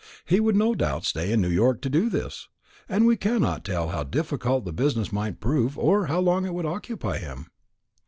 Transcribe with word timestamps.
He 0.25 0.39
would 0.39 0.55
no 0.55 0.73
doubt 0.73 1.05
stay 1.05 1.31
in 1.31 1.41
New 1.41 1.49
York 1.51 1.79
to 1.83 1.87
do 1.87 2.09
this; 2.09 2.47
and 2.89 3.05
we 3.05 3.15
cannot 3.15 3.63
tell 3.63 3.89
how 3.89 4.03
difficult 4.03 4.65
the 4.65 4.73
business 4.73 5.11
might 5.11 5.39
prove, 5.39 5.77
or 5.77 6.07
how 6.07 6.19
long 6.21 6.43
it 6.43 6.55
would 6.55 6.65
occupy 6.65 7.19
him." 7.19 7.51